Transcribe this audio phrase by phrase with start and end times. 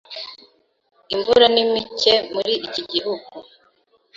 [1.13, 3.29] Imvura ni mike muri iki gihugu.